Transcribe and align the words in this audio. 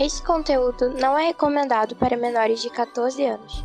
Este 0.00 0.22
conteúdo 0.22 0.94
não 0.98 1.18
é 1.18 1.26
recomendado 1.26 1.94
para 1.94 2.16
menores 2.16 2.62
de 2.62 2.70
14 2.70 3.22
anos. 3.22 3.62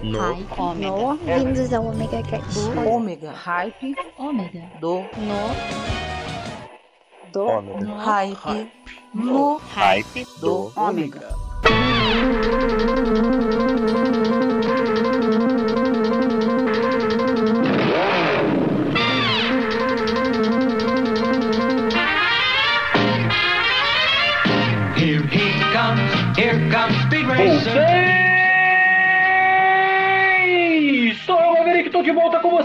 No. 0.00 0.18
Hype. 0.18 0.80
No. 0.80 1.16
Bem-vindos 1.18 1.70
ao 1.74 1.84
Omega 1.84 2.22
Cast. 2.22 2.58
Ômega. 2.88 3.30
Hype. 3.30 3.94
Ômega. 4.16 4.62
Do. 4.80 5.00
No. 5.00 5.52
Do. 7.30 7.44
Ômega. 7.44 7.80
No. 7.84 7.96
Hype. 7.98 8.72
No. 9.12 9.56
Hype 9.58 10.24
Do. 10.40 10.72
do 10.72 10.80
Ômega. 10.80 11.28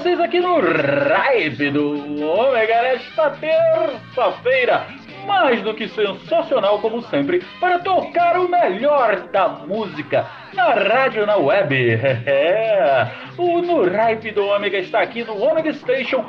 Vocês 0.02 0.20
aqui 0.20 0.40
no 0.40 0.60
Ripe 0.60 1.70
do 1.70 2.26
Ômega 2.26 2.82
nesta 2.82 3.30
terça-feira. 3.30 4.88
Mais 5.28 5.62
do 5.62 5.76
que 5.76 5.88
sensacional, 5.90 6.80
como 6.80 7.04
sempre, 7.04 7.44
para 7.60 7.78
tocar 7.78 8.40
o 8.40 8.50
melhor 8.50 9.28
da 9.28 9.48
música 9.48 10.26
na 10.56 10.74
rádio 10.74 11.28
na 11.28 11.38
web. 11.38 11.76
O 13.38 13.62
No 13.62 13.84
Ripe 13.84 14.32
do 14.32 14.46
Ômega 14.48 14.80
está 14.80 15.02
aqui 15.02 15.24
no 15.24 15.40
Ômega 15.40 15.72
Station 15.74 16.26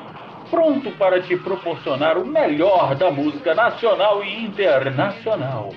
pronto 0.51 0.91
para 0.93 1.23
te 1.23 1.35
proporcionar 1.39 2.19
o 2.19 2.27
melhor 2.27 2.95
da 2.95 3.11
música 3.11 3.55
nacional 3.55 4.23
e 4.23 4.45
internacional. 4.45 5.71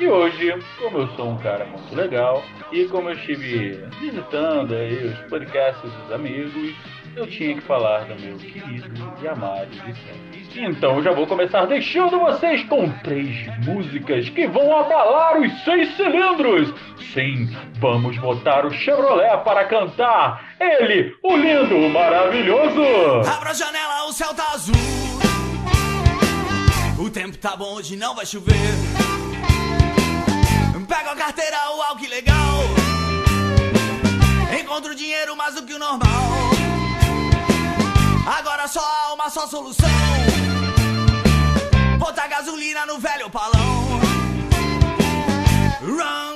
E 0.00 0.08
hoje, 0.08 0.52
como 0.80 0.98
eu 0.98 1.08
sou 1.08 1.28
um 1.28 1.36
cara 1.38 1.66
muito 1.66 1.94
legal 1.94 2.42
e 2.72 2.84
como 2.86 3.10
eu 3.10 3.14
estive 3.14 3.84
visitando 4.00 4.74
aí 4.74 5.06
os 5.06 5.18
podcasts 5.28 5.92
dos 5.92 6.12
amigos, 6.12 6.74
eu 7.16 7.26
tinha 7.26 7.54
que 7.54 7.60
falar 7.60 8.04
do 8.04 8.20
meu 8.20 8.36
querido 8.36 9.14
e 9.22 9.28
amado 9.28 9.70
Vicente. 9.70 10.60
Então 10.60 10.96
eu 10.96 11.02
já 11.02 11.12
vou 11.12 11.26
começar 11.26 11.64
deixando 11.66 12.18
vocês 12.18 12.62
com 12.64 12.88
três 13.00 13.46
músicas 13.64 14.28
que 14.30 14.46
vão 14.46 14.76
abalar 14.78 15.40
os 15.40 15.64
seis 15.64 15.96
cilindros. 15.96 16.72
Sim, 17.12 17.48
vamos 17.78 18.16
botar 18.18 18.66
o 18.66 18.70
Chevrolet 18.70 19.42
para 19.44 19.64
cantar. 19.66 20.54
Ele, 20.60 21.16
o 21.22 21.36
lindo, 21.36 21.76
o 21.76 21.90
maravilhoso. 21.90 22.82
Abra 23.28 23.50
a 23.50 23.54
janela, 23.54 24.06
o 24.08 24.12
céu 24.12 24.34
tá 24.34 24.52
azul. 24.52 24.74
O 26.98 27.10
tempo 27.10 27.36
tá 27.38 27.56
bom, 27.56 27.74
hoje 27.74 27.96
não 27.96 28.14
vai 28.14 28.26
chover. 28.26 28.54
Pego 30.94 31.10
a 31.10 31.16
carteira, 31.16 31.56
uau, 31.70 31.96
que 31.96 32.06
legal. 32.06 32.60
Encontro 34.60 34.94
dinheiro 34.94 35.34
mais 35.36 35.56
do 35.56 35.62
que 35.66 35.74
o 35.74 35.78
normal. 35.78 36.63
Agora 38.26 38.66
só 38.66 38.80
há 38.80 39.12
uma 39.12 39.28
só 39.28 39.46
solução: 39.46 39.88
botar 41.98 42.26
gasolina 42.26 42.86
no 42.86 42.98
velho 42.98 43.28
palão. 43.28 44.00
Run, 45.82 46.33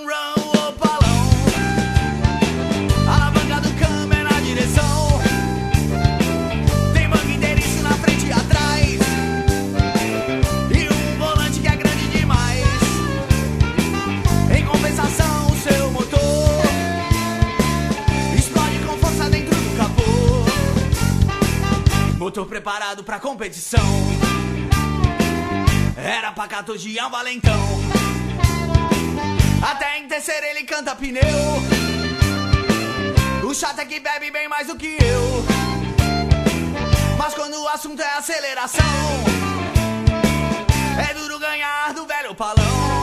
Motor 22.28 22.44
preparado 22.44 23.02
pra 23.02 23.18
competição. 23.18 23.80
Era 25.96 26.30
pra 26.30 26.46
14 26.46 26.98
é 26.98 27.06
um 27.06 27.08
valentão. 27.08 27.58
Até 29.62 29.98
em 29.98 30.06
terceiro 30.06 30.44
ele 30.44 30.64
canta 30.64 30.94
pneu. 30.94 31.22
O 33.48 33.54
chato 33.54 33.78
é 33.78 33.86
que 33.86 33.98
bebe 33.98 34.30
bem 34.30 34.46
mais 34.46 34.66
do 34.66 34.76
que 34.76 34.98
eu. 35.00 35.46
Mas 37.16 37.32
quando 37.32 37.62
o 37.62 37.68
assunto 37.68 38.02
é 38.02 38.18
aceleração, 38.18 38.84
é 41.08 41.14
duro 41.14 41.38
ganhar 41.38 41.94
do 41.94 42.04
velho 42.04 42.34
palão. 42.34 42.97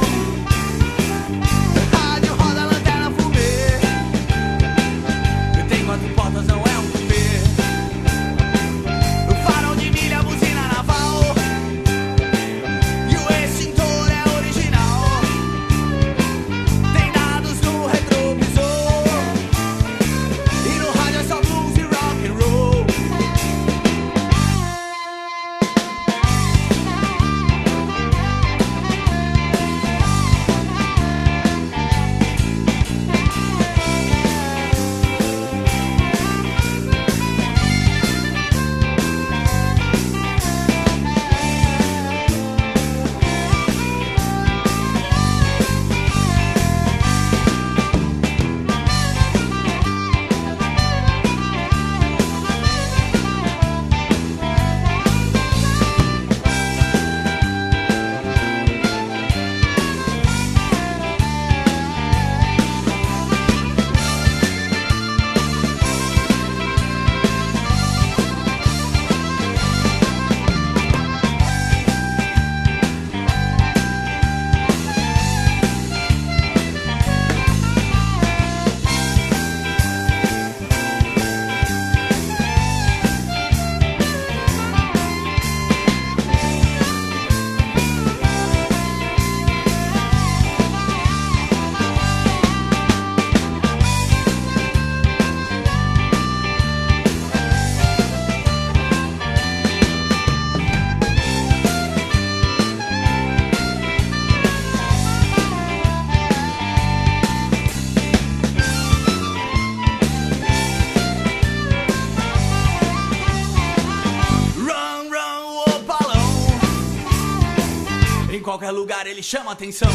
Qualquer 118.56 118.72
lugar 118.72 119.06
ele 119.06 119.22
chama 119.22 119.52
atenção. 119.52 119.92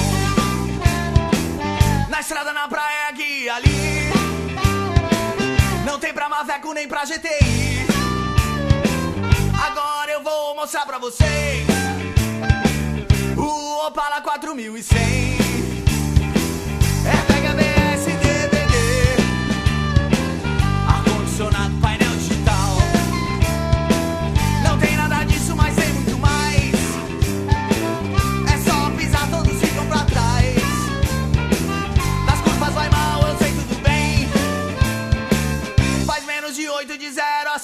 Na 2.10 2.20
estrada, 2.20 2.52
na 2.52 2.68
praia, 2.68 3.14
e 3.18 3.48
ali. 3.48 4.12
Não 5.86 5.98
tem 5.98 6.12
pra 6.12 6.28
Maveco 6.28 6.74
nem 6.74 6.86
pra 6.86 7.06
GTI. 7.06 7.86
Agora 9.66 10.12
eu 10.12 10.22
vou 10.22 10.54
mostrar 10.54 10.84
pra 10.84 10.98
vocês 10.98 11.66
o 13.38 13.86
Opala 13.86 14.20
4100. 14.20 15.49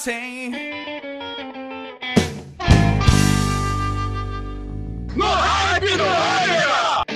sem. 0.07 0.51
No 5.13 5.25
hype 5.25 5.97
do 5.97 6.03
hype. 6.03 7.07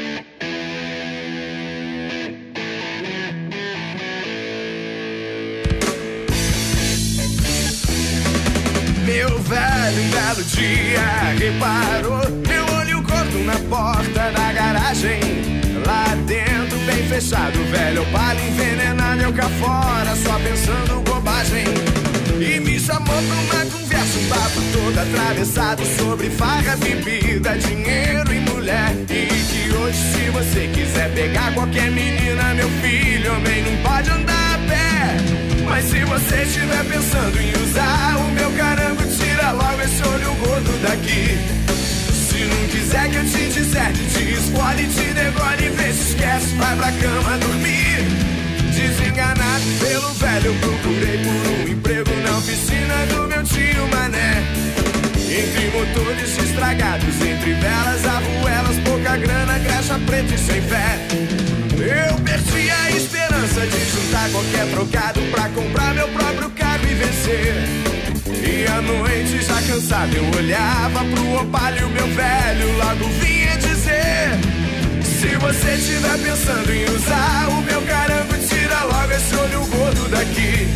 Meu 9.06 9.40
velho, 9.40 10.02
um 10.02 10.10
belo 10.10 10.44
dia 10.44 11.02
reparou 11.40 12.30
Meu 12.48 12.66
olho 12.78 13.04
corto 13.04 13.38
na 13.46 13.56
porta 13.70 14.32
da 14.32 14.52
garagem 14.52 15.20
Lá 15.86 16.16
dentro, 16.26 16.78
bem 16.80 17.08
fechado, 17.08 17.58
velho. 17.72 18.06
Para 18.12 18.42
envenenar 18.42 19.16
meu 19.16 19.32
cá 19.32 19.50
fora, 19.62 20.16
só 20.16 20.38
pensando 20.40 21.02
bobagem. 21.04 22.01
E 22.42 22.60
me 22.60 22.80
chamou 22.80 23.06
pra 23.06 23.14
uma 23.14 23.66
conversa, 23.66 24.18
um 24.18 24.28
papo 24.30 24.62
todo 24.74 24.98
atravessado 24.98 25.84
sobre 25.96 26.28
farra, 26.32 26.76
bebida, 26.78 27.56
dinheiro 27.56 28.34
e 28.34 28.40
mulher. 28.50 28.96
E 29.12 29.28
que 29.28 29.72
hoje, 29.76 29.98
se 29.98 30.32
você 30.32 30.68
quiser 30.74 31.14
pegar 31.14 31.54
qualquer 31.54 31.92
menina, 31.92 32.56
meu 32.56 32.68
filho, 32.82 33.36
homem, 33.36 33.62
não 33.62 33.84
pode 33.84 34.10
andar 34.10 34.56
a 34.56 34.58
pé. 34.68 35.64
Mas 35.70 35.86
se 35.86 36.04
você 36.04 36.42
estiver 36.42 36.84
pensando 36.86 37.40
em 37.40 37.64
usar 37.64 38.18
o 38.18 38.32
meu 38.32 38.52
carango, 38.54 39.04
tira 39.04 39.52
logo 39.52 39.82
esse 39.84 40.02
olho 40.02 40.34
gordo 40.44 40.82
daqui. 40.82 41.38
Se 42.12 42.44
não 42.44 42.68
quiser 42.70 43.08
que 43.12 43.18
eu 43.18 43.24
te 43.24 43.54
disserte, 43.54 44.00
te 44.16 44.34
escolhe, 44.34 44.88
te 44.88 45.14
degole, 45.14 45.70
vê 45.78 45.94
se 45.94 46.14
esquece, 46.14 46.56
vai 46.56 46.76
pra 46.76 46.92
cama 46.92 47.38
dormir. 47.38 48.21
Pelo 49.12 50.14
velho, 50.14 50.54
procurei 50.62 51.18
por 51.18 51.52
um 51.52 51.68
emprego 51.70 52.12
na 52.24 52.38
oficina 52.38 52.96
do 53.08 53.28
meu 53.28 53.44
tio 53.44 53.86
Mané. 53.90 54.42
Entre 55.30 55.70
motores 55.70 56.38
estragados, 56.38 57.16
entre 57.22 57.54
velas, 57.56 58.06
arruelas, 58.06 58.78
pouca 58.86 59.18
grana, 59.18 59.60
graxa 59.60 60.00
preta 60.06 60.34
e 60.34 60.38
sem 60.38 60.62
fé. 60.62 60.98
Eu 61.74 62.16
perdi 62.24 62.70
a 62.70 62.92
esperança 62.92 63.68
de 63.68 63.86
juntar 63.92 64.30
qualquer 64.32 64.66
trocado 64.72 65.20
pra 65.30 65.50
comprar 65.50 65.94
meu 65.94 66.08
próprio 66.08 66.50
carro 66.52 66.84
e 66.90 66.94
vencer. 66.94 67.56
E 68.48 68.66
à 68.68 68.82
noite, 68.82 69.44
já 69.44 69.62
cansado, 69.62 70.16
eu 70.16 70.24
olhava 70.38 71.04
pro 71.04 71.42
opalho 71.42 71.82
e 71.82 71.84
o 71.84 71.90
meu 71.90 72.08
velho 72.08 72.78
logo 72.78 73.10
vinha 73.20 73.58
dizer: 73.58 74.40
Se 75.04 75.36
você 75.36 75.74
estiver 75.74 76.18
pensando 76.20 76.72
em 76.72 76.86
usar 76.86 77.50
o 77.50 77.62
meu 77.62 77.82
carango, 77.82 78.11
logo 79.12 79.16
esse 79.16 79.36
olho 79.36 79.66
gordo 79.68 80.10
daqui. 80.10 80.68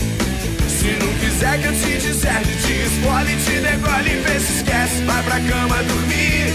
Se 0.68 0.98
não 1.04 1.14
quiser 1.20 1.60
que 1.60 1.68
eu 1.68 1.74
te 1.74 1.98
disserte, 1.98 2.50
te 2.62 2.74
escolhe, 2.74 3.36
te 3.38 3.60
degole, 3.62 4.22
vê 4.24 4.40
se 4.40 4.54
esquece, 4.58 5.04
vai 5.06 5.24
pra 5.24 5.40
cama 5.40 5.84
dormir. 5.84 6.54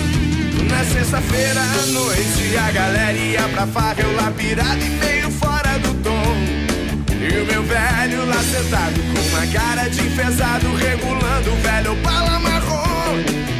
Na 0.69 0.85
sexta-feira 0.85 1.61
à 1.61 1.87
noite 1.87 2.56
a 2.56 2.71
galera 2.71 3.19
ia 3.19 3.49
pra 3.49 3.67
farra, 3.67 3.97
eu 3.99 4.15
lá 4.15 4.31
pirado 4.37 4.81
e 4.81 4.91
meio 4.91 5.31
fora 5.31 5.79
do 5.79 5.94
tom. 6.03 6.37
E 7.12 7.41
o 7.41 7.47
meu 7.47 7.62
velho 7.62 8.26
lá 8.26 8.43
sentado 8.43 9.00
com 9.12 9.37
uma 9.37 9.47
cara 9.47 9.88
de 9.88 10.00
enfesado, 10.00 10.75
regulando 10.76 11.53
o 11.53 11.56
velho 11.56 11.94
bala 11.97 12.38
marrom. 12.38 13.60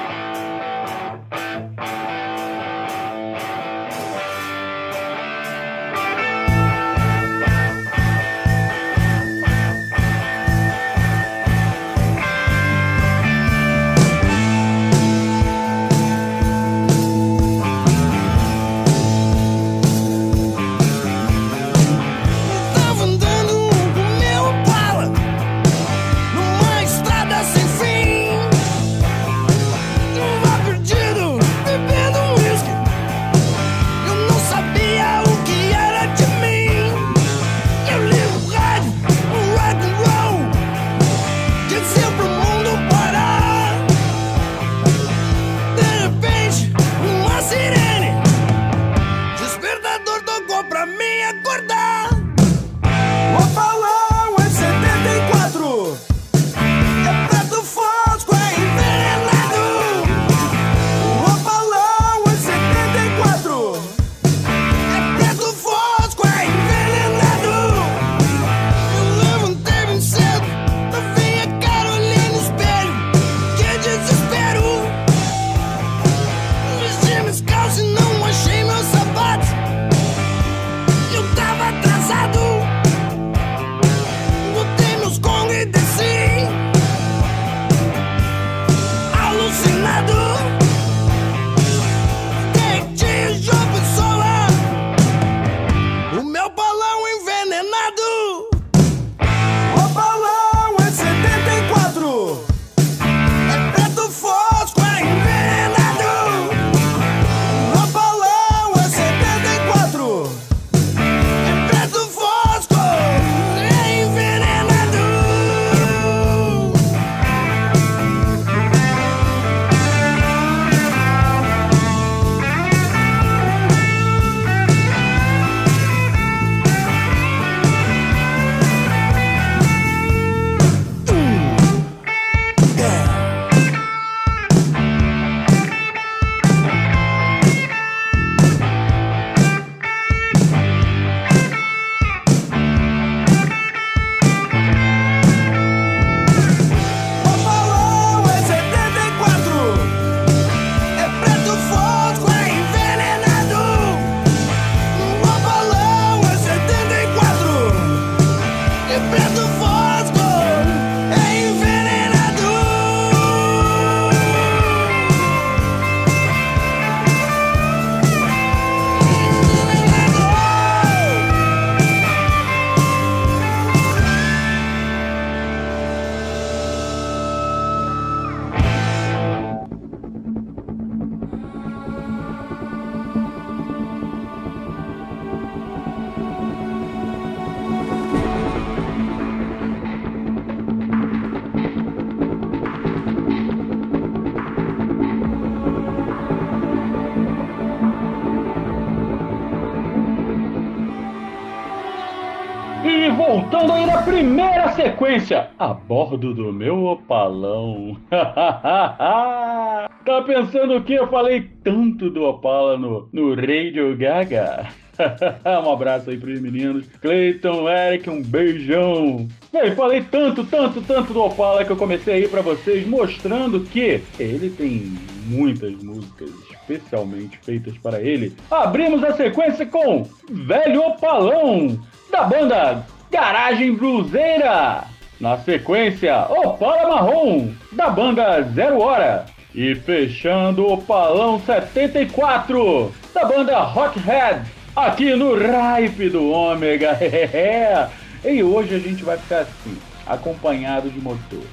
bordo 205.91 206.33
do 206.33 206.53
meu 206.53 206.85
opalão. 206.85 207.97
tá 208.09 209.89
pensando 210.25 210.77
o 210.77 210.83
que 210.85 210.93
eu 210.93 211.05
falei 211.09 211.51
tanto 211.65 212.09
do 212.09 212.23
Opala 212.23 212.77
no, 212.77 213.09
no 213.11 213.35
Radio 213.35 213.97
Gaga? 213.97 214.69
um 215.65 215.69
abraço 215.69 216.09
aí 216.09 216.17
pros 216.17 216.39
meninos. 216.39 216.87
Cleiton, 217.01 217.69
Eric, 217.69 218.09
um 218.09 218.23
beijão. 218.23 219.27
Bem, 219.51 219.75
falei 219.75 220.01
tanto, 220.09 220.45
tanto, 220.45 220.81
tanto 220.81 221.11
do 221.11 221.23
Opala 221.23 221.65
que 221.65 221.71
eu 221.73 221.77
comecei 221.77 222.13
aí 222.13 222.27
pra 222.29 222.39
vocês 222.39 222.87
mostrando 222.87 223.59
que 223.59 224.01
ele 224.17 224.49
tem 224.49 224.93
muitas 225.25 225.73
músicas 225.83 226.29
especialmente 226.51 227.37
feitas 227.39 227.77
para 227.79 227.99
ele. 228.01 228.33
Abrimos 228.49 229.03
a 229.03 229.11
sequência 229.11 229.65
com 229.65 230.07
Velho 230.29 230.83
Opalão, 230.83 231.77
da 232.09 232.23
banda 232.23 232.87
Garagem 233.11 233.75
Bluseira. 233.75 234.89
Na 235.21 235.37
sequência, 235.37 236.25
Opala 236.31 236.89
Marrom, 236.89 237.51
da 237.73 237.91
banda 237.91 238.41
Zero 238.55 238.79
Hora. 238.79 239.27
E 239.53 239.75
fechando 239.75 240.65
o 240.65 240.81
Palão 240.81 241.39
74, 241.39 242.91
da 243.13 243.25
banda 243.25 243.59
Rockhead, 243.59 244.49
aqui 244.75 245.13
no 245.15 245.35
Ripe 245.35 246.09
do 246.09 246.31
Ômega. 246.31 246.97
e 248.25 248.41
hoje 248.41 248.73
a 248.73 248.79
gente 248.79 249.03
vai 249.03 249.15
ficar 249.15 249.41
assim, 249.41 249.77
acompanhado 250.07 250.89
de 250.89 250.99
motores. 250.99 251.45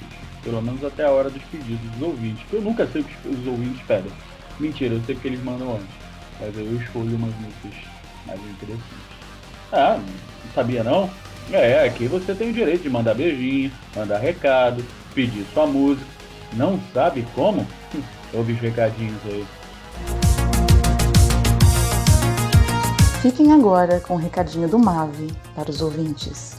Pelo 0.43 0.63
menos 0.63 0.83
até 0.83 1.05
a 1.05 1.11
hora 1.11 1.29
dos 1.29 1.43
pedidos 1.43 1.91
dos 1.91 2.01
ouvintes. 2.01 2.43
Que 2.49 2.55
eu 2.55 2.61
nunca 2.63 2.87
sei 2.87 3.01
o 3.01 3.03
que 3.03 3.27
os 3.27 3.45
ouvintes 3.45 3.83
pedem. 3.85 4.11
Mentira, 4.59 4.95
eu 4.95 5.01
sei 5.05 5.13
que 5.13 5.27
eles 5.27 5.43
mandam 5.43 5.73
antes. 5.73 5.95
Mas 6.41 6.57
eu 6.57 6.75
escolho 6.75 7.15
umas 7.15 7.35
músicas 7.35 7.85
mais 8.25 8.39
interessantes. 8.39 9.09
Ah, 9.71 9.99
não 9.99 10.53
sabia 10.55 10.83
não? 10.83 11.07
É, 11.51 11.87
aqui 11.87 12.07
você 12.07 12.35
tem 12.35 12.51
o 12.51 12.53
direito 12.53 12.83
de 12.83 12.89
mandar 12.89 13.15
beijinho, 13.15 13.71
mandar 13.95 14.19
recado, 14.19 14.85
pedir 15.15 15.45
sua 15.53 15.65
música. 15.65 16.05
Não 16.53 16.79
sabe 16.93 17.25
como? 17.33 17.65
Ouve 18.33 18.53
os 18.53 18.59
recadinhos 18.59 19.19
aí. 19.25 19.45
Fiquem 23.21 23.51
agora 23.51 23.99
com 23.99 24.13
o 24.13 24.17
recadinho 24.17 24.69
do 24.69 24.79
Mave 24.79 25.27
para 25.55 25.69
os 25.69 25.81
ouvintes. 25.81 26.58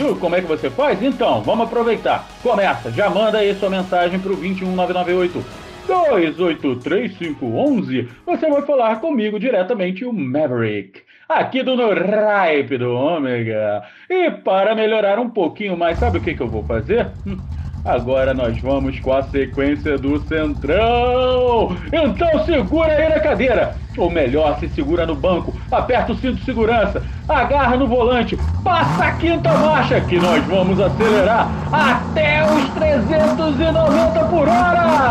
Viu 0.00 0.16
como 0.16 0.34
é 0.34 0.40
que 0.40 0.46
você 0.46 0.70
faz? 0.70 1.02
Então, 1.02 1.42
vamos 1.42 1.66
aproveitar. 1.66 2.26
Começa, 2.42 2.90
já 2.90 3.10
manda 3.10 3.36
aí 3.36 3.54
sua 3.54 3.68
mensagem 3.68 4.18
pro 4.18 4.34
21998 4.34 5.44
283511. 5.86 8.08
Você 8.24 8.48
vai 8.48 8.62
falar 8.62 8.98
comigo 8.98 9.38
diretamente, 9.38 10.02
o 10.02 10.10
Maverick. 10.10 11.02
Aqui 11.28 11.62
do 11.62 11.76
No 11.76 11.90
do 12.78 12.94
Ômega. 12.94 13.82
E 14.08 14.30
para 14.30 14.74
melhorar 14.74 15.18
um 15.18 15.28
pouquinho 15.28 15.76
mais, 15.76 15.98
sabe 15.98 16.16
o 16.16 16.22
que, 16.22 16.34
que 16.34 16.42
eu 16.42 16.48
vou 16.48 16.64
fazer? 16.64 17.10
Hum, 17.26 17.42
Agora 17.84 18.34
nós 18.34 18.58
vamos 18.60 19.00
com 19.00 19.12
a 19.12 19.22
sequência 19.22 19.96
do 19.96 20.20
Centrão. 20.26 21.76
Então 21.92 22.44
segura 22.44 22.92
aí 22.92 23.08
na 23.08 23.20
cadeira. 23.20 23.76
Ou 23.96 24.10
melhor, 24.10 24.58
se 24.58 24.68
segura 24.68 25.06
no 25.06 25.14
banco, 25.14 25.52
aperta 25.70 26.12
o 26.12 26.16
cinto 26.16 26.36
de 26.36 26.44
segurança, 26.44 27.02
agarra 27.28 27.76
no 27.76 27.86
volante, 27.86 28.38
passa 28.62 29.04
a 29.04 29.12
quinta 29.12 29.52
marcha 29.52 30.00
que 30.00 30.18
nós 30.18 30.44
vamos 30.44 30.80
acelerar 30.80 31.48
até 31.72 32.44
os 32.44 32.68
390 32.70 34.24
por 34.26 34.48
hora. 34.48 35.10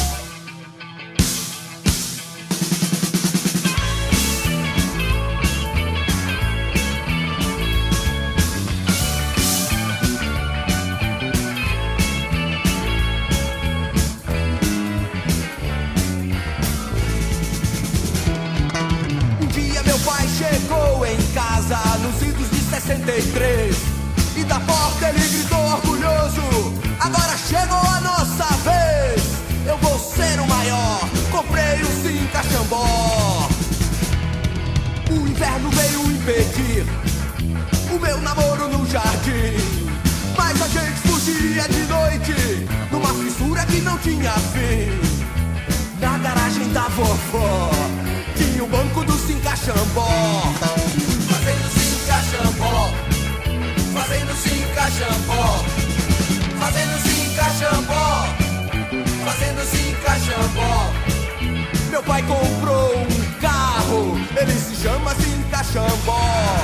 Meu 62.01 62.07
pai 62.07 62.23
comprou 62.23 62.97
um 62.97 63.39
carro 63.39 64.17
Ele 64.35 64.53
se 64.53 64.75
chama 64.75 65.13
Cincaxambó 65.13 66.17
E 66.17 66.60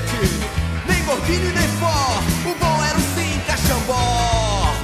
frente, 0.00 0.40
nem 0.86 1.02
gordinho 1.04 1.52
nem 1.54 1.68
fó, 1.78 2.22
o 2.44 2.54
bom 2.54 2.84
era 2.84 2.98
o 2.98 3.02
Cinca 3.14 3.56
Xambó. 3.56 4.74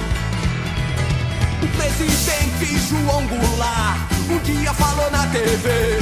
O 1.61 1.67
presidente 1.77 2.79
João 2.89 3.25
Goulart 3.27 3.99
um 4.29 4.37
dia 4.39 4.73
falou 4.73 5.09
na 5.11 5.27
TV 5.27 5.99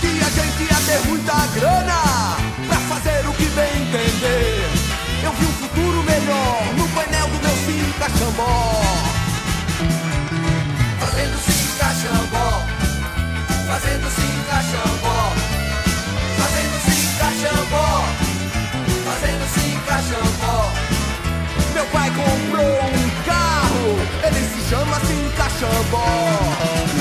que 0.00 0.20
a 0.20 0.30
gente 0.30 0.62
ia 0.62 0.80
ter 0.86 1.08
muita 1.08 1.46
grana 1.54 2.36
pra 2.66 2.76
fazer 2.88 3.26
o 3.26 3.32
que 3.32 3.46
bem 3.46 3.82
entender. 3.82 4.68
Eu 5.22 5.32
vi 5.32 5.46
um 5.46 5.52
futuro 5.52 6.02
melhor 6.02 6.62
no 6.76 6.88
painel 6.88 7.26
do 7.28 7.38
meu 7.40 7.56
Cinca 7.64 8.08
Xambó. 8.18 8.82
Fazendo 11.00 11.38
Cinca 11.38 11.94
Xambó, 11.94 12.62
fazendo 13.66 14.10
Cinca 14.10 14.62
Xambó, 14.62 15.25
Meu 21.72 21.86
pai 21.86 22.10
comprou 22.10 22.62
um 22.62 23.24
carro, 23.24 23.98
ele 24.26 24.46
se 24.46 24.68
chama 24.68 25.00
Cinca 25.00 25.48
Xambó. 25.58 26.95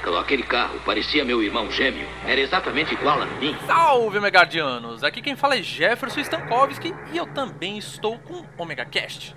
Michael, 0.00 0.18
aquele 0.18 0.42
carro 0.42 0.80
parecia 0.80 1.24
meu 1.24 1.42
irmão 1.42 1.70
gêmeo. 1.70 2.08
Era 2.26 2.40
exatamente 2.40 2.94
igual 2.94 3.20
a 3.20 3.26
mim. 3.26 3.54
Salve, 3.66 4.18
Megardianos! 4.18 5.04
Aqui 5.04 5.20
quem 5.20 5.36
fala 5.36 5.58
é 5.58 5.62
Jefferson 5.62 6.20
Stankovski 6.20 6.94
e 7.12 7.18
eu 7.18 7.26
também 7.26 7.76
estou 7.76 8.18
com 8.18 8.42
Omega 8.56 8.86
Cast. 8.86 9.36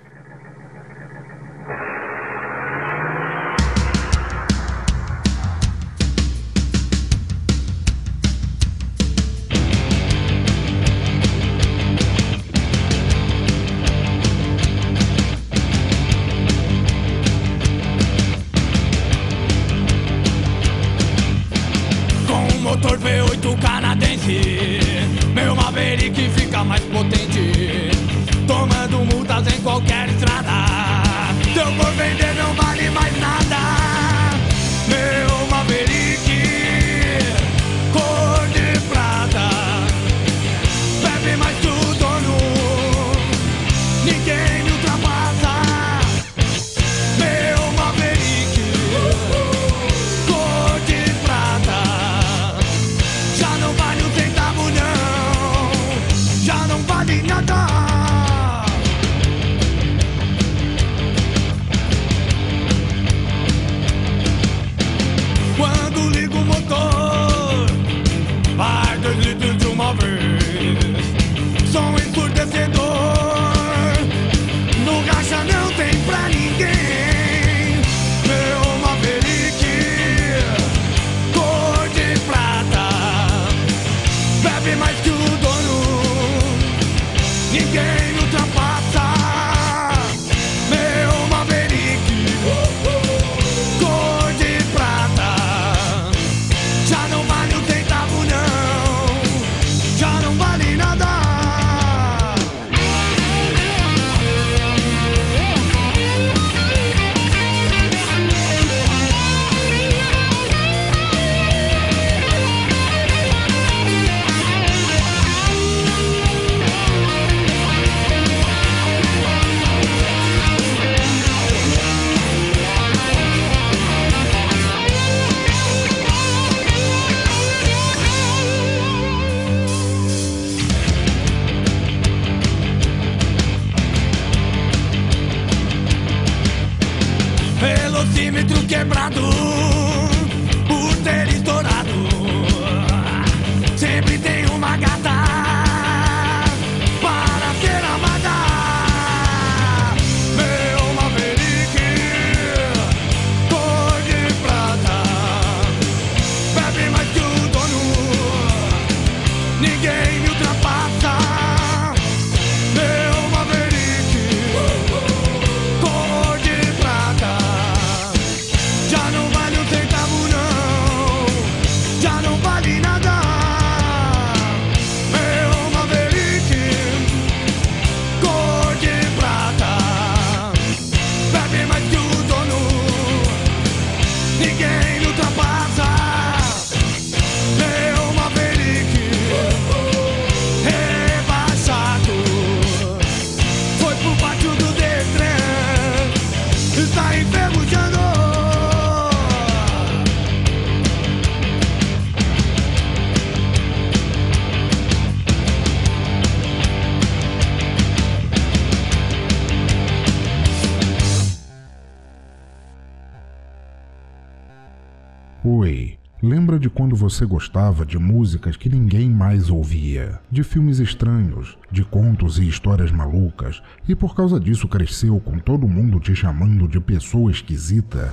Você 217.14 217.24
gostava 217.24 217.86
de 217.86 217.96
músicas 217.96 218.56
que 218.56 218.68
ninguém 218.68 219.08
mais 219.08 219.48
ouvia, 219.48 220.18
de 220.32 220.42
filmes 220.42 220.80
estranhos, 220.80 221.56
de 221.70 221.84
contos 221.84 222.40
e 222.40 222.48
histórias 222.48 222.90
malucas, 222.90 223.62
e 223.88 223.94
por 223.94 224.16
causa 224.16 224.40
disso 224.40 224.66
cresceu 224.66 225.20
com 225.20 225.38
todo 225.38 225.68
mundo 225.68 226.00
te 226.00 226.12
chamando 226.12 226.66
de 226.66 226.80
pessoa 226.80 227.30
esquisita? 227.30 228.12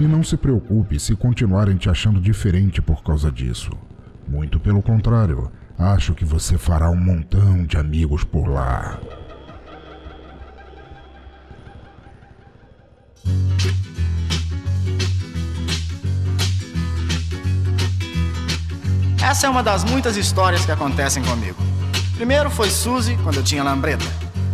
E 0.00 0.04
não 0.04 0.22
se 0.22 0.38
preocupe 0.38 0.98
se 0.98 1.14
continuarem 1.14 1.76
te 1.76 1.90
achando 1.90 2.18
diferente 2.18 2.80
por 2.80 3.02
causa 3.02 3.30
disso. 3.30 3.72
Muito 4.28 4.60
pelo 4.60 4.82
contrário, 4.82 5.50
acho 5.78 6.14
que 6.14 6.24
você 6.24 6.58
fará 6.58 6.90
um 6.90 6.96
montão 6.96 7.64
de 7.64 7.78
amigos 7.78 8.24
por 8.24 8.46
lá. 8.46 9.00
Essa 19.22 19.46
é 19.46 19.50
uma 19.50 19.62
das 19.62 19.82
muitas 19.84 20.16
histórias 20.16 20.64
que 20.64 20.72
acontecem 20.72 21.22
comigo. 21.22 21.62
Primeiro 22.14 22.50
foi 22.50 22.70
Suzy, 22.70 23.16
quando 23.22 23.36
eu 23.36 23.42
tinha 23.42 23.62
lambreta. 23.62 24.04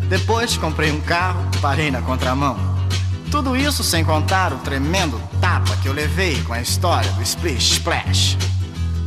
Depois 0.08 0.56
comprei 0.56 0.92
um 0.92 1.00
carro, 1.00 1.44
parei 1.60 1.90
na 1.90 2.00
contramão. 2.00 2.56
Tudo 3.30 3.56
isso 3.56 3.82
sem 3.82 4.04
contar 4.04 4.52
o 4.52 4.58
tremendo 4.58 5.20
tapa 5.40 5.76
que 5.78 5.88
eu 5.88 5.92
levei 5.92 6.40
com 6.42 6.52
a 6.52 6.60
história 6.60 7.10
do 7.12 7.22
Splish 7.22 7.72
Splash. 7.72 8.53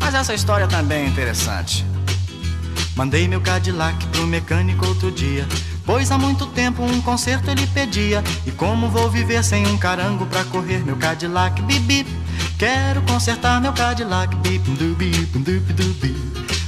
Mas 0.08 0.16
essa 0.16 0.34
história 0.34 0.68
também 0.68 1.04
é 1.04 1.06
interessante. 1.06 1.86
Mandei 2.96 3.28
meu 3.28 3.42
Cadillac 3.42 4.08
pro 4.08 4.26
mecânico 4.26 4.88
outro 4.88 5.12
dia. 5.12 5.46
Pois 5.86 6.10
há 6.10 6.18
muito 6.18 6.46
tempo 6.46 6.82
um 6.82 7.02
conserto 7.02 7.50
ele 7.50 7.68
pedia. 7.68 8.24
E 8.46 8.52
como 8.52 8.88
vou 8.88 9.10
viver 9.10 9.44
sem 9.44 9.68
um 9.68 9.78
carango 9.78 10.26
pra 10.26 10.46
correr 10.46 10.78
meu 10.78 10.96
Cadillac? 10.96 11.62
Bip 11.64 11.82
bip. 11.82 12.10
Quero 12.58 13.02
consertar 13.02 13.60
meu 13.60 13.74
Cadillac. 13.74 14.34
Bip 14.38 14.64
dubi, 14.72 15.12
dubi 15.12 15.74
dubi. 15.74 16.16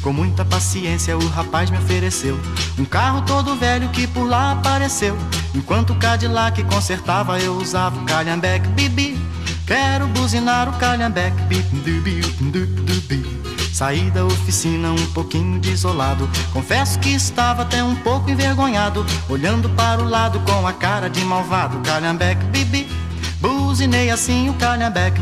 Com 0.02 0.12
muita 0.12 0.43
paciência 0.43 1.17
o 1.17 1.25
rapaz 1.30 1.69
me 1.69 1.78
ofereceu 1.78 2.38
um 2.78 2.84
carro 2.84 3.21
todo 3.21 3.56
velho 3.56 3.88
que 3.88 4.06
por 4.06 4.25
lá 4.25 4.52
apareceu. 4.52 5.17
Enquanto 5.56 5.93
o 5.93 5.95
Cadillac 5.95 6.62
consertava 6.65 7.39
eu 7.39 7.56
usava 7.56 8.02
o 8.02 8.04
calhambeque. 8.04 8.67
Bip 8.67 8.89
bip. 8.89 9.30
Quero 9.69 10.08
buzinar 10.08 10.67
o 10.67 10.73
calhambeque. 10.79 11.38
Saí 13.71 14.10
da 14.10 14.25
oficina 14.25 14.91
um 14.91 15.05
pouquinho 15.13 15.60
desolado. 15.60 16.27
Confesso 16.51 16.97
que 16.97 17.10
estava 17.10 17.62
até 17.62 17.84
um 17.84 17.95
pouco 17.97 18.32
envergonhado. 18.32 19.05
Olhando 19.29 19.69
para 19.69 20.01
o 20.01 20.10
lado 20.10 20.39
com 20.39 20.65
a 20.65 20.73
cara 20.73 21.08
de 21.08 21.23
malvado. 21.23 21.77
Calhambeque, 21.82 22.43
bibi. 22.45 22.88
Buzinei 23.39 24.10
assim 24.10 24.49
o 24.49 24.55
calhambeque. 24.55 25.21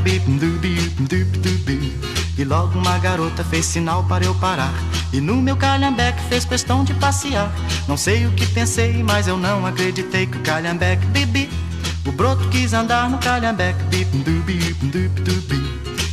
E 2.37 2.43
logo 2.45 2.79
uma 2.79 2.97
garota 2.99 3.43
fez 3.43 3.65
sinal 3.65 4.05
para 4.05 4.23
eu 4.23 4.33
parar. 4.35 4.73
E 5.11 5.19
no 5.19 5.35
meu 5.41 5.57
calhambeque 5.57 6.23
fez 6.29 6.45
questão 6.45 6.85
de 6.85 6.93
passear. 6.93 7.51
Não 7.85 7.97
sei 7.97 8.25
o 8.25 8.31
que 8.31 8.45
pensei, 8.45 9.03
mas 9.03 9.27
eu 9.27 9.35
não 9.35 9.65
acreditei 9.65 10.25
que 10.25 10.37
o 10.37 10.41
calhambeque, 10.41 11.05
bibi. 11.07 11.66
O 12.07 12.11
broto 12.11 12.47
quis 12.49 12.73
andar 12.73 13.09
no 13.09 13.17
calhambeque, 13.17 13.83
bip. 13.85 14.07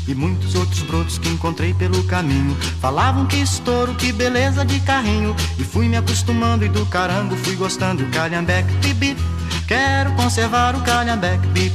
E 0.06 0.14
muitos 0.14 0.54
outros 0.54 0.82
brotos 0.82 1.16
que 1.16 1.30
encontrei 1.30 1.72
pelo 1.72 2.04
caminho 2.04 2.54
Falavam 2.78 3.24
que 3.26 3.36
estouro, 3.36 3.94
que 3.94 4.12
beleza 4.12 4.64
de 4.64 4.78
carrinho. 4.80 5.34
E 5.58 5.64
fui 5.64 5.88
me 5.88 5.96
acostumando 5.96 6.64
e 6.64 6.68
do 6.68 6.84
carango 6.86 7.36
fui 7.36 7.54
gostando. 7.54 8.04
Calhambeque, 8.10 8.72
bibi 8.78 9.16
Quero 9.66 10.12
conservar 10.12 10.76
o 10.76 10.82
calhambeque, 10.82 11.46
bip, 11.48 11.74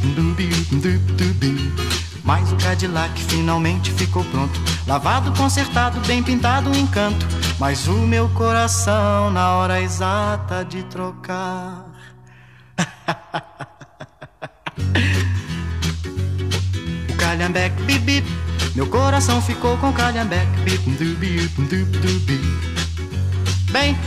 Mas 2.24 2.52
o 2.52 2.56
Cadillac 2.58 3.20
finalmente 3.24 3.92
ficou 3.92 4.24
pronto. 4.26 4.60
Lavado, 4.86 5.32
consertado, 5.34 6.00
bem 6.02 6.22
pintado, 6.22 6.70
um 6.70 6.76
encanto. 6.76 7.26
Mas 7.58 7.88
o 7.88 7.94
meu 7.94 8.30
coração 8.30 9.32
na 9.32 9.56
hora 9.56 9.82
exata 9.82 10.64
de 10.64 10.84
trocar 10.84 11.86
calhambeque, 17.18 17.82
bip 17.84 18.00
bip. 18.00 18.28
Meu 18.76 18.88
coração 18.88 19.42
ficou 19.42 19.78
com 19.78 19.92
calhambeque, 19.92 20.60
bip 20.62 20.90
dubi, 20.92 21.48
dubi, 21.48 21.98
dubi. 21.98 22.60
Bem, 23.72 23.98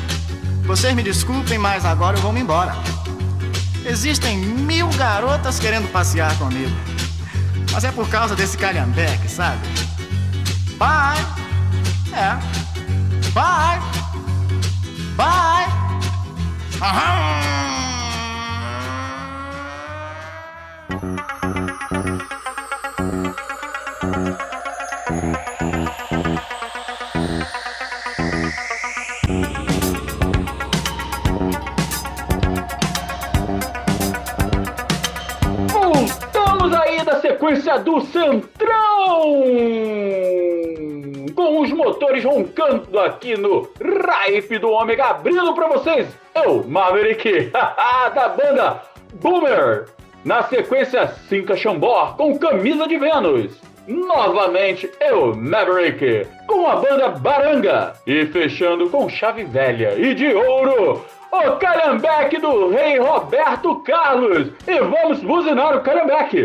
vocês 0.64 0.95
me 0.95 1.03
desculpem, 1.03 1.59
mas 1.59 1.85
agora 1.85 2.16
eu 2.16 2.23
vou 2.23 2.33
me 2.33 2.40
embora. 2.40 2.75
Existem 3.85 4.38
mil 4.38 4.88
garotas 4.90 5.59
querendo 5.59 5.90
passear 5.90 6.37
comigo. 6.38 6.71
Mas 7.73 7.85
é 7.85 7.90
por 7.90 8.09
causa 8.09 8.37
desse 8.37 8.57
calhambeque, 8.57 9.29
sabe? 9.29 9.66
Bye! 10.77 11.25
É. 12.12 12.37
Bye! 13.33 13.81
Bye! 15.16 15.66
Aham! 16.81 17.82
Sequência 37.42 37.76
do 37.81 38.00
Centrão! 38.02 39.33
Com 41.35 41.61
os 41.61 41.72
motores 41.72 42.22
roncando 42.24 43.00
aqui 43.00 43.37
no 43.37 43.68
Ripe 43.81 44.59
do 44.59 44.70
Ômega, 44.70 45.07
abrindo 45.07 45.52
pra 45.52 45.66
vocês, 45.66 46.07
eu, 46.37 46.62
Maverick, 46.62 47.50
da 48.14 48.28
banda 48.28 48.83
Boomer. 49.14 49.87
Na 50.24 50.44
sequência, 50.44 51.09
Cinca 51.28 51.57
Chambó 51.57 52.14
com 52.16 52.38
Camisa 52.38 52.87
de 52.87 52.96
Vênus. 52.96 53.61
Novamente, 53.88 54.88
eu, 55.00 55.35
Maverick, 55.35 56.28
com 56.46 56.68
a 56.68 56.76
banda 56.76 57.09
Baranga. 57.09 57.94
E 58.07 58.24
fechando 58.26 58.88
com 58.88 59.09
chave 59.09 59.42
velha 59.42 59.98
e 59.98 60.14
de 60.14 60.33
ouro, 60.33 61.05
o 61.33 61.52
calhambeque 61.57 62.38
do 62.38 62.68
rei 62.68 62.98
Roberto 62.98 63.76
Carlos. 63.76 64.48
E 64.68 64.78
vamos 64.78 65.20
buzinar 65.20 65.76
o 65.76 65.81
calhambeque. 65.81 66.42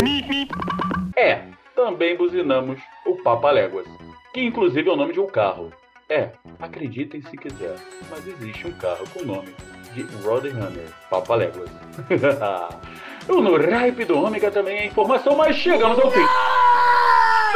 É, 1.17 1.41
também 1.75 2.15
buzinamos 2.15 2.79
o 3.03 3.15
Papaléguas, 3.23 3.87
que 4.31 4.39
inclusive 4.39 4.87
é 4.87 4.93
o 4.93 4.95
nome 4.95 5.13
de 5.13 5.19
um 5.19 5.25
carro. 5.25 5.73
É, 6.07 6.29
acreditem 6.59 7.23
se 7.23 7.35
quiser, 7.35 7.75
mas 8.07 8.25
existe 8.27 8.67
um 8.67 8.71
carro 8.73 9.03
com 9.11 9.23
o 9.23 9.25
nome 9.25 9.53
de 9.95 10.03
Roadrunner 10.23 10.87
Papaléguas. 11.09 11.71
o 13.27 13.41
No 13.41 13.57
Ripe 13.57 14.05
do 14.05 14.23
Ômega 14.23 14.51
também 14.51 14.77
é 14.77 14.85
informação, 14.85 15.35
mas 15.35 15.55
chegamos 15.55 15.97
ao 15.97 16.11
fim. 16.11 16.25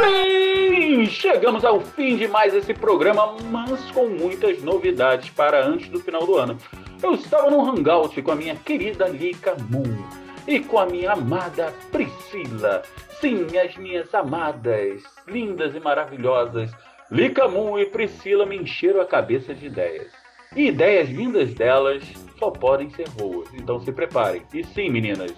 Sim, 0.02 1.06
chegamos 1.06 1.64
ao 1.64 1.80
fim 1.80 2.16
de 2.16 2.26
mais 2.26 2.52
esse 2.52 2.74
programa, 2.74 3.36
mas 3.48 3.92
com 3.92 4.08
muitas 4.08 4.60
novidades 4.60 5.30
para 5.30 5.64
antes 5.64 5.88
do 5.88 6.00
final 6.00 6.26
do 6.26 6.36
ano. 6.36 6.58
Eu 7.00 7.14
estava 7.14 7.48
num 7.48 7.64
hangout 7.64 8.20
com 8.22 8.32
a 8.32 8.36
minha 8.36 8.56
querida 8.56 9.06
Lika 9.06 9.56
Moon 9.70 10.04
e 10.48 10.58
com 10.58 10.80
a 10.80 10.86
minha 10.86 11.12
amada 11.12 11.72
Priscila. 11.92 12.82
Sim, 13.22 13.46
as 13.56 13.74
minhas 13.76 14.12
amadas, 14.12 15.00
lindas 15.28 15.76
e 15.76 15.78
maravilhosas 15.78 16.72
Lika 17.08 17.46
Moon 17.46 17.78
e 17.78 17.86
Priscila 17.86 18.44
me 18.44 18.56
encheram 18.56 19.00
a 19.00 19.06
cabeça 19.06 19.54
de 19.54 19.66
ideias. 19.66 20.10
E 20.56 20.66
ideias 20.66 21.08
vindas 21.08 21.54
delas 21.54 22.02
só 22.36 22.50
podem 22.50 22.90
ser 22.90 23.08
boas, 23.10 23.48
então 23.54 23.80
se 23.80 23.92
preparem. 23.92 24.42
E 24.52 24.64
sim, 24.64 24.90
meninas, 24.90 25.32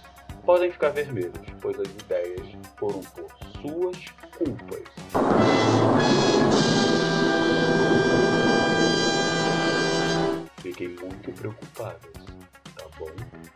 podem 0.47 0.73
ficar 0.73 0.93
vermelhos, 0.93 1.35
pois 1.61 1.79
as 1.79 1.91
ideias 1.91 2.49
foram 2.79 3.03
por 3.03 3.29
suas 3.61 3.99
culpas. 4.39 4.85
Fiquem 10.63 10.89
muito 10.89 11.33
preocupadas, 11.33 12.15
tá 12.79 12.87
bom? 12.99 13.11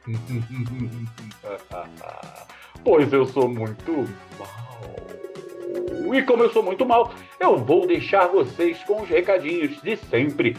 pois 2.89 3.13
eu 3.13 3.27
sou 3.27 3.47
muito 3.47 3.93
mal. 4.39 6.15
E 6.15 6.23
como 6.23 6.43
eu 6.43 6.51
sou 6.51 6.63
muito 6.63 6.87
mal, 6.87 7.13
eu 7.39 7.59
vou 7.59 7.87
deixar 7.87 8.29
vocês 8.29 8.83
com 8.85 9.03
os 9.03 9.09
recadinhos 9.11 9.79
de 9.83 9.95
sempre. 9.95 10.57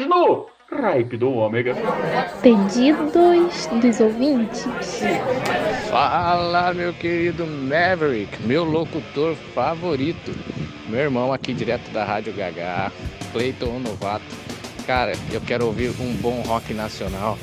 no 0.08 0.48
Ripe 0.72 1.18
do 1.18 1.34
Ômega. 1.34 1.76
Pedidos 2.42 3.68
dos 3.82 4.00
ouvintes. 4.00 4.66
Fala, 5.90 6.74
meu 6.74 6.94
querido 6.94 7.46
Maverick, 7.46 8.42
meu 8.44 8.64
locutor 8.64 9.36
favorito. 9.54 10.32
Meu 10.88 11.02
irmão 11.02 11.32
aqui 11.32 11.54
direto 11.54 11.90
da 11.92 12.04
Rádio 12.04 12.34
Gagá, 12.34 12.92
Cleiton 13.32 13.80
Novato. 13.80 14.26
Cara, 14.86 15.14
eu 15.32 15.42
quero 15.42 15.66
ouvir 15.66 15.90
um 16.00 16.14
bom 16.16 16.42
rock 16.42 16.74
nacional 16.74 17.38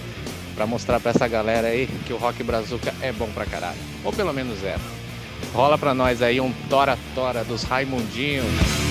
para 0.54 0.66
mostrar 0.66 0.98
para 0.98 1.12
essa 1.12 1.28
galera 1.28 1.68
aí 1.68 1.86
que 2.06 2.12
o 2.12 2.16
rock 2.16 2.42
brazuca 2.42 2.92
é 3.00 3.12
bom 3.12 3.28
pra 3.28 3.46
caralho. 3.46 3.78
Ou 4.04 4.12
pelo 4.12 4.32
menos 4.32 4.64
é. 4.64 4.76
Rola 5.54 5.78
pra 5.78 5.94
nós 5.94 6.20
aí 6.20 6.40
um 6.40 6.52
Tora 6.68 6.98
Tora 7.14 7.44
dos 7.44 7.62
Raimundinhos. 7.62 8.87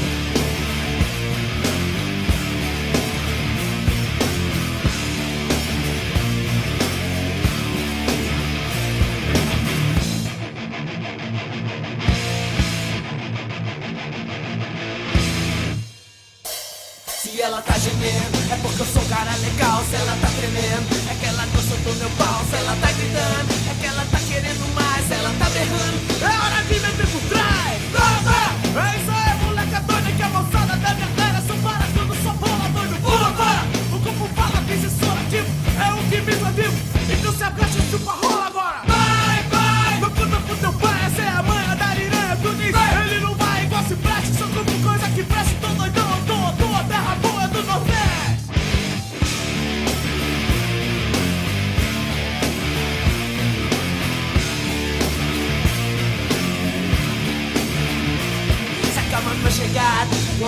Ela 17.39 17.61
tá 17.61 17.77
gemendo, 17.77 18.51
é 18.51 18.57
porque 18.61 18.81
eu 18.81 18.85
sou 18.88 19.01
um 19.01 19.07
cara 19.07 19.31
legal. 19.38 19.83
Se 19.85 19.95
ela 19.95 20.17
tá 20.19 20.27
tremendo, 20.27 21.09
é 21.09 21.15
que 21.15 21.25
ela 21.27 21.45
gostou 21.45 21.77
do 21.77 21.99
meu 21.99 22.09
pau. 22.17 22.43
Se 22.49 22.55
ela 22.55 22.75
tá 22.81 22.91
gritando, 22.91 23.53
é 23.69 23.73
que 23.79 23.85
ela 23.85 24.05
tá 24.11 24.19
querendo 24.27 24.75
mais. 24.75 25.07
Se 25.07 25.13
ela 25.13 25.33
tá 25.38 25.49
berrando, 25.49 26.07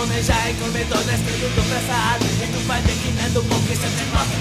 o 0.00 0.02
homem 0.02 0.22
já 0.22 0.50
encomendou 0.50 0.98
deste 1.04 1.24
do 1.24 1.62
pressado. 1.68 2.24
E 2.24 2.46
tu 2.52 2.66
vai 2.66 2.80
ver 2.82 2.94
que 2.94 3.12
não 3.12 3.24
é 3.24 3.28
do 3.30 3.42
bom 3.42 3.60
que 3.60 3.76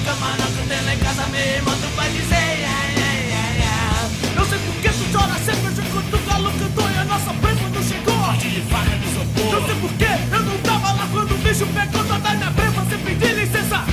camarão 0.05 0.51
que 0.51 0.67
tem 0.67 0.81
lá 0.85 0.93
em 0.93 0.99
casa 0.99 1.25
mesmo. 1.27 1.71
Tu 1.71 1.95
vai 1.95 2.09
dizer, 2.09 2.35
ai, 2.35 2.95
ai, 2.95 3.33
ai, 3.33 3.63
ai. 3.63 4.37
Eu 4.37 4.45
sei 4.45 4.59
por 4.59 4.75
que 4.81 4.89
tu 4.89 5.05
chora 5.11 5.35
sempre 5.39 5.73
de 5.73 5.81
quando 5.89 6.13
o 6.13 6.19
galo 6.25 6.51
cantou 6.59 6.89
e 6.89 6.97
a 6.97 7.03
nossa 7.03 7.33
prima 7.33 7.69
não 7.69 7.83
chegou. 7.83 8.15
Morte 8.15 8.49
de 8.49 8.61
faca 8.61 8.95
isopor. 8.95 9.53
Eu 9.53 9.65
sei 9.65 9.75
por 9.75 9.93
que 9.93 10.35
eu 10.35 10.39
não 10.39 10.57
tava 10.59 10.91
lá 10.93 11.07
quando 11.11 11.31
o 11.31 11.37
bicho 11.37 11.65
pegou 11.67 12.03
toda 12.03 12.29
minha 12.35 12.51
prima 12.51 12.85
sem 12.89 12.99
pedir 12.99 13.33
licença. 13.33 13.83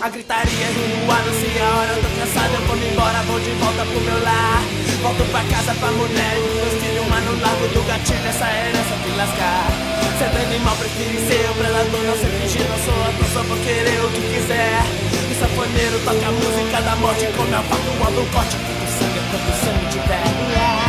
A 0.00 0.08
gritaria 0.08 0.66
ruim, 0.66 1.10
anuncia 1.10 1.64
a 1.64 1.76
hora, 1.76 1.90
eu 1.90 2.02
tô 2.02 2.08
cansado, 2.20 2.54
eu 2.54 2.66
vou 2.68 2.76
me 2.76 2.86
embora, 2.86 3.22
vou 3.24 3.40
de 3.40 3.50
volta 3.50 3.84
pro 3.84 4.00
meu 4.00 4.22
lar. 4.22 4.62
Volto 5.02 5.24
pra 5.30 5.42
casa 5.44 5.74
pra 5.74 5.90
mulher, 5.92 6.38
meus 6.54 6.82
filhos, 6.82 7.06
mas 7.08 7.24
no 7.24 7.40
largo 7.40 7.68
do 7.68 7.86
gatilho, 7.86 8.26
essa 8.26 8.46
herança 8.46 8.94
te 9.02 9.10
lascar. 9.16 9.97
Sendo 10.18 10.36
animal, 10.36 10.74
prefiro 10.74 11.16
ser 11.28 11.48
o 11.48 11.54
predador, 11.54 12.02
não 12.02 12.16
ser 12.18 12.26
fingir, 12.26 12.66
não 12.68 12.78
sou 12.78 12.94
ator, 13.04 13.28
só 13.32 13.42
vou 13.44 13.56
querer 13.58 14.04
o 14.04 14.10
que 14.10 14.20
quiser. 14.20 14.82
O 15.30 15.34
safoneiro 15.38 15.96
toca 16.00 16.26
a 16.26 16.32
música 16.32 16.82
da 16.82 16.96
morte, 16.96 17.26
come 17.36 17.54
a 17.54 17.62
faca, 17.62 17.88
o 17.88 18.26
corte, 18.32 18.56
quanto 18.56 18.86
sangue, 18.98 19.20
quanto 19.30 19.50
sangue 19.62 19.86
tiver. 19.92 20.24
Dora, 20.50 20.87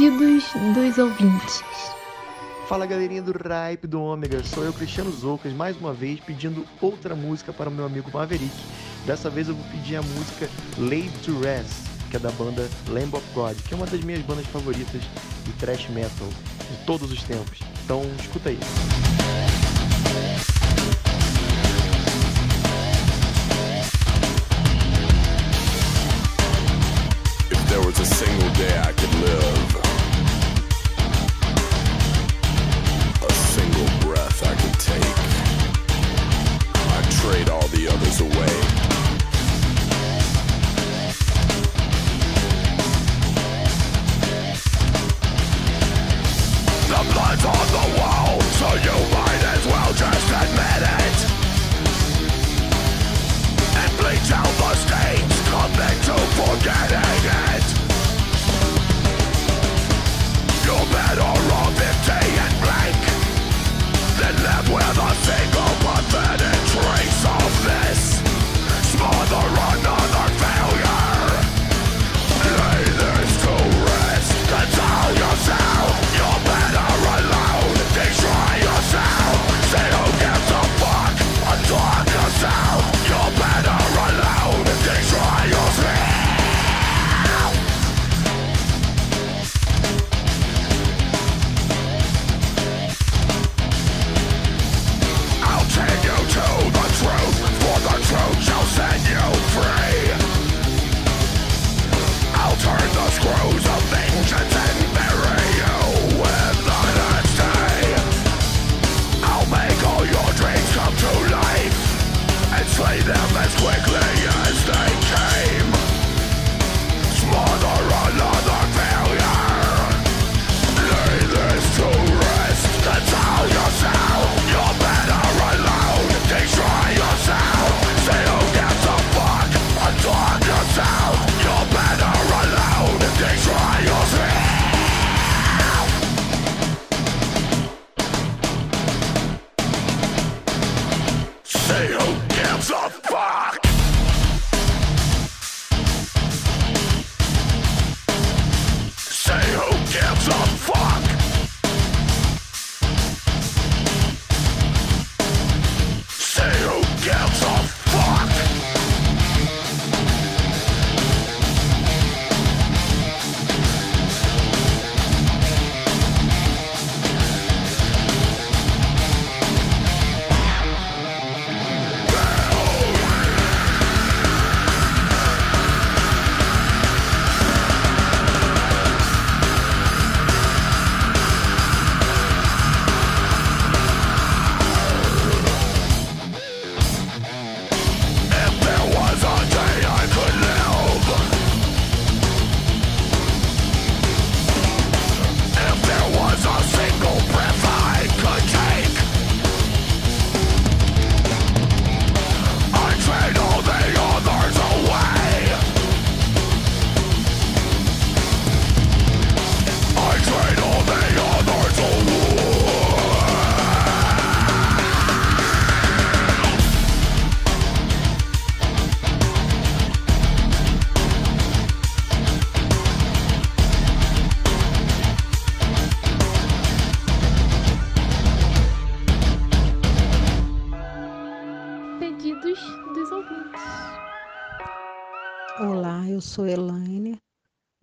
pedidos 0.00 0.44
dos 0.74 0.96
ouvintes. 0.96 1.62
Fala 2.66 2.86
galerinha 2.86 3.20
do 3.20 3.32
Ripe 3.32 3.86
do 3.86 4.00
Ômega, 4.00 4.42
sou 4.42 4.64
eu 4.64 4.72
Cristiano 4.72 5.12
Zoucas, 5.12 5.52
mais 5.52 5.76
uma 5.76 5.92
vez 5.92 6.18
pedindo 6.20 6.66
outra 6.80 7.14
música 7.14 7.52
para 7.52 7.68
o 7.68 7.72
meu 7.72 7.84
amigo 7.84 8.10
Maverick. 8.10 8.50
Dessa 9.04 9.28
vez 9.28 9.48
eu 9.48 9.54
vou 9.54 9.64
pedir 9.70 9.96
a 9.96 10.02
música 10.02 10.48
Laid 10.78 11.10
to 11.22 11.38
Rest, 11.40 11.86
que 12.10 12.16
é 12.16 12.18
da 12.18 12.30
banda 12.30 12.66
Lamb 12.88 13.14
of 13.14 13.26
God, 13.34 13.54
que 13.68 13.74
é 13.74 13.76
uma 13.76 13.84
das 13.84 14.00
minhas 14.00 14.22
bandas 14.22 14.46
favoritas 14.46 15.02
de 15.44 15.52
thrash 15.58 15.86
metal 15.90 16.28
de 16.70 16.86
todos 16.86 17.12
os 17.12 17.22
tempos. 17.24 17.58
Então 17.84 18.00
escuta 18.18 18.48
aí. 18.48 18.58
If 27.50 27.68
there 27.68 27.84
was 27.84 28.00
a 28.00 28.06
single 28.06 28.48
day 28.56 28.78
I 28.78 28.99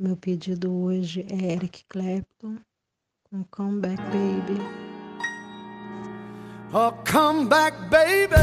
Meu 0.07 0.15
pedido 0.15 0.73
hoje 0.73 1.27
é 1.29 1.51
Eric 1.51 1.83
Clapton 1.89 2.55
com 3.29 3.43
Comeback 3.51 4.01
Baby. 4.03 4.61
Oh, 6.71 6.93
come 7.03 7.45
back, 7.49 7.77
baby. 7.89 8.33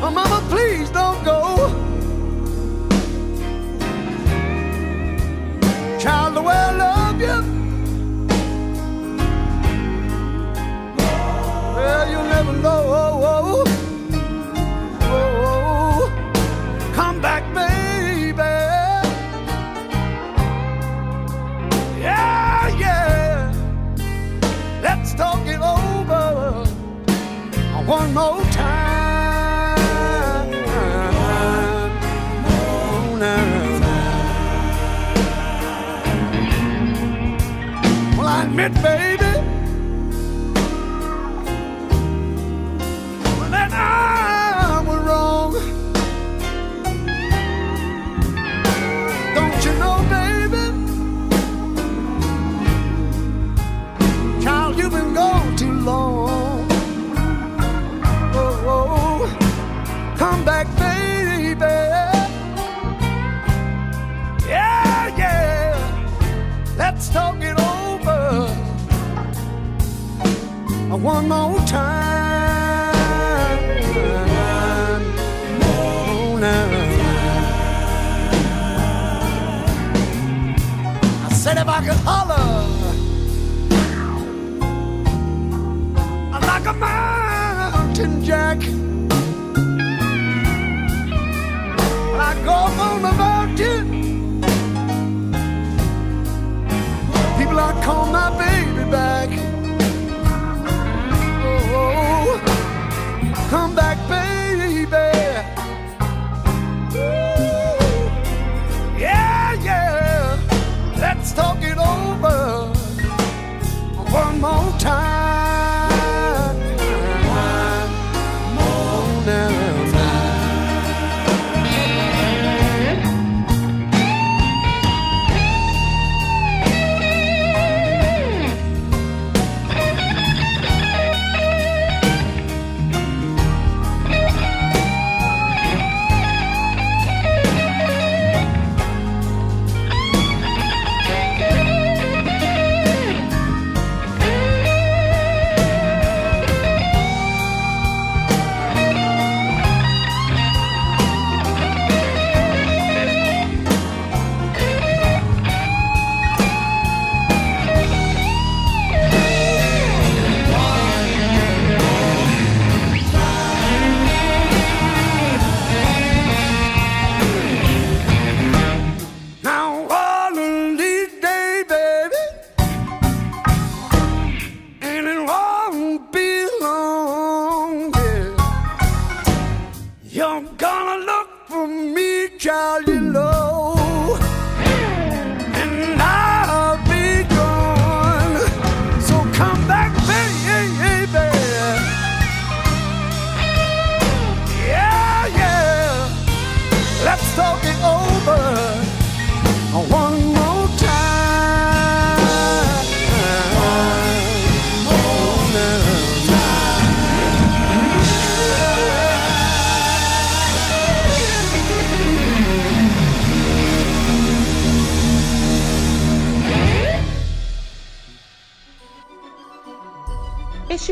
Oh, 0.00 0.10
mama, 0.12 0.40
please 0.48 0.88
don't 0.92 1.20
go. 1.24 1.66
Child, 5.98 6.34
the 6.34 6.42
way 6.42 6.54
I 6.54 6.70
love 6.76 7.20
you. 7.20 7.42
Well, 11.74 12.08
you'll 12.08 12.28
never 12.28 12.52
know. 12.52 13.00
one 27.90 28.14
more 28.14 28.40
time. 28.52 29.76
One 30.48 30.50
more 30.50 31.10
time. 33.80 34.30
Well, 38.16 38.28
I 38.28 38.44
admit, 38.44 38.74
baby. 38.80 39.09